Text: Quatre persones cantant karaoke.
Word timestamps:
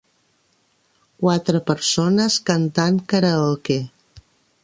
Quatre 1.25 1.61
persones 1.67 2.39
cantant 2.51 2.99
karaoke. 3.13 3.79